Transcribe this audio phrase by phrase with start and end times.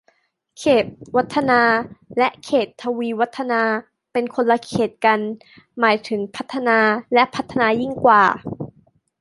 [0.59, 1.61] เขตวัฒนา
[2.17, 3.61] และเขตทวีวัฒนา
[4.11, 5.19] เป็นคนละเขตกัน
[5.79, 6.77] หมายถึงพัฒนา
[7.13, 8.23] และพัฒนายิ่งกว่า